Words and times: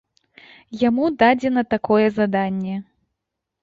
Яму 0.87 1.03
дадзена 1.25 1.61
такое 1.77 2.05
заданне. 2.19 2.75